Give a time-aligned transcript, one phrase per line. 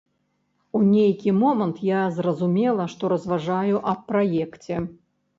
[0.77, 4.79] У нейкі момант я зразумела, што разважаю аб праекце.